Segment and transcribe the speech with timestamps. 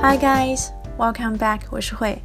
[0.00, 1.62] Hi guys, welcome back.
[1.70, 2.22] 我是慧。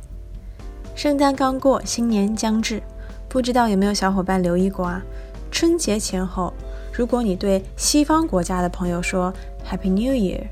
[0.94, 2.84] 圣诞刚过，新年将至，
[3.28, 5.02] 不知道有没有小伙伴留意过啊？
[5.50, 6.54] 春节前后，
[6.94, 9.34] 如果你对西方国家的朋友说
[9.68, 10.44] Happy New Year，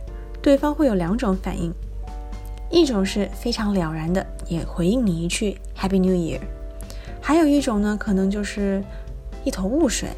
[0.41, 1.71] 对方会有两种反应，
[2.71, 6.40] 一种是非常了然的，也回应你一句 Happy New Year；
[7.22, 8.84] 还有一种呢，可能就是
[9.44, 10.09] 一头雾水。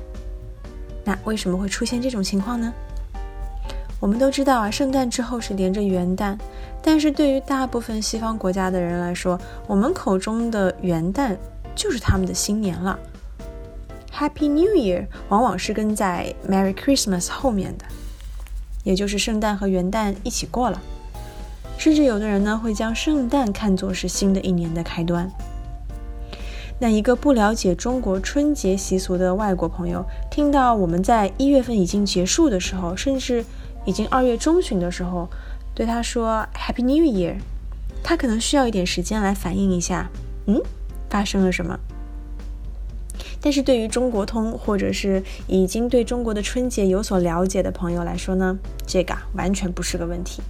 [1.03, 2.73] 那为什么会出现这种情况呢？
[4.03, 6.37] 我们都知道啊，圣诞之后是连着元旦，
[6.81, 11.37] 但是对于大部分西方国家的人来说，我们口中的元旦
[11.73, 12.99] 就是他们的新年了。
[14.13, 17.85] Happy New Year 往往是跟在 Merry Christmas 后面的，
[18.83, 20.81] 也就是圣诞和元旦一起过了。
[21.77, 25.31] 甚至有的人呢，会将圣诞看作是新的一年的开端。
[26.77, 33.45] 那一个不了解中国春节习俗的外国朋友，听到我们在一月份已经结束的时候，甚至
[33.85, 35.29] 已经二月中旬的时候，
[35.73, 37.35] 对他说 Happy New Year，
[38.03, 40.09] 他可能需要一点时间来反应一下，
[40.45, 40.61] 嗯，
[41.09, 41.77] 发生了什么？
[43.41, 50.41] 但是对于中国通或者是已经对中国的春节有所了解的朋友来说呢，这个完全不是个问题。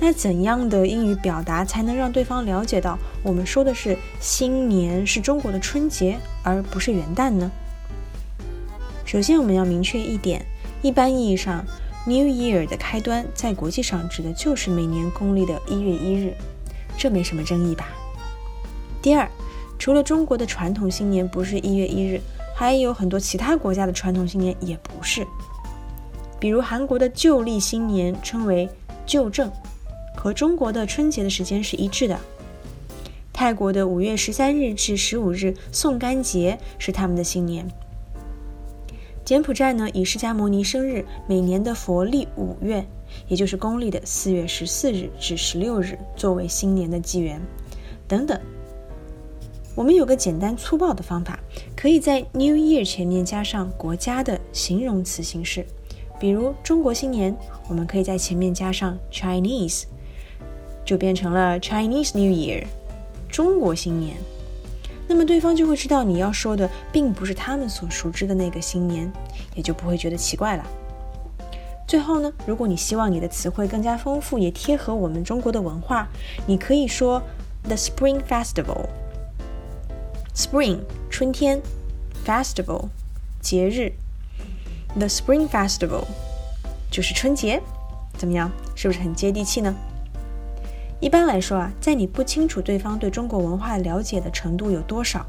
[0.00, 7.50] 那怎样的英语表达才能让对方了解到我们说的是新年是中国的春节，而不是元旦呢？
[9.04, 10.46] 首先，我们要明确一点，
[10.80, 11.64] 一般意义上。
[12.08, 16.32] New Year 的开端在国际上指的就是每年公历的一月一日，
[16.96, 17.90] 这没什么争议吧？
[19.02, 19.30] 第二，
[19.78, 22.18] 除了中国的传统新年不是一月一日，
[22.56, 25.26] 还有很多其他国家的传统新年也不是。
[26.40, 28.66] 比如韩国的旧历新年称为
[29.04, 29.52] 旧正，
[30.16, 32.18] 和中国的春节的时间是一致的。
[33.34, 37.68] 泰国的五月十三日至十五日送干节是他们的新年。
[39.28, 42.82] 柬埔寨呢，以释迦牟尼生日每年的佛历五月，
[43.26, 47.38] 也就是公历的四月十四日至十六日作为新年的纪元，
[48.06, 48.40] 等等。
[49.74, 51.38] 我们有个简单粗暴的方法，
[51.76, 55.66] 可以在 New Year 前面加上国家的形容词形式，
[56.18, 57.36] 比如中国新年，
[57.68, 59.82] 我们可以在前面加上 Chinese，
[60.86, 62.64] 就变成了 Chinese New Year，
[63.28, 64.16] 中国新年。
[65.08, 69.10] 那么对方就会知道你要说的并不是他们所熟知的那个新年，
[69.54, 70.64] 也就不会觉得奇怪了。
[71.86, 76.06] 最后呢，如果你希望你的词汇更加丰富，也贴合我们中国的文化，
[76.46, 77.22] 你可以说
[77.62, 81.62] The Spring Festival，Spring 春天
[82.26, 82.88] ，Festival
[83.40, 83.94] 节日
[84.98, 86.04] ，The Spring Festival
[86.90, 87.62] 就是春节，
[88.18, 88.52] 怎么样？
[88.74, 89.74] 是不是很接地气呢？
[91.00, 95.24] 一般来说啊，在你不清楚对方对中国文化了解的程度有多少，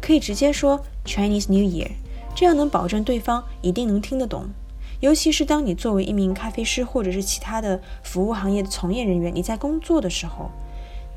[0.00, 1.92] 可以直接说 Chinese New Year，
[2.34, 4.46] 这样能保证对方一定能听得懂。
[4.98, 10.50] 尤其是当你作为一名咖啡师或者是其他的服务行业的从业人员，你在工作的时候，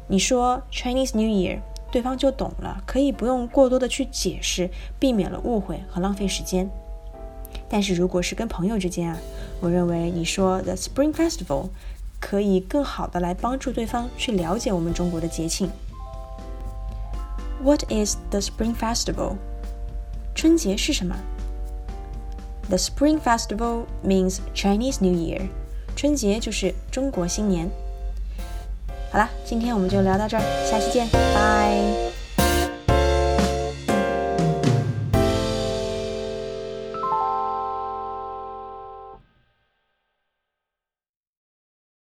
[0.07, 1.59] 你说 Chinese New Year，
[1.91, 4.69] 对方就懂了，可以不用过多的去解释，
[4.99, 6.69] 避免了误会和浪费时间。
[7.67, 9.17] 但是如果是跟朋友之间啊，
[9.59, 11.69] 我认为你说 The Spring Festival。
[12.19, 15.69] 可以更好的来帮助对方去了解我们中国的节庆。
[17.63, 19.35] What is the Spring Festival？
[20.35, 21.15] 春节是什么
[22.67, 25.47] ？The Spring Festival means Chinese New Year。
[25.95, 27.69] 春节就是中国新年。
[29.11, 32.06] 好了，今天我们就聊到这儿，下期见，拜。